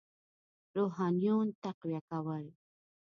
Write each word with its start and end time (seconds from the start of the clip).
روحانیون 0.77 1.47
تقویه 1.63 1.99
کول. 2.09 2.45